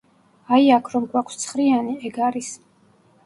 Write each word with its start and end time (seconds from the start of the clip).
აი, 0.55 0.69
აქ 0.77 0.87
რომ 0.93 1.05
გვაქვს 1.11 1.37
ცხრიანი, 1.43 1.93
ეგ 2.09 2.19
არის. 2.31 2.51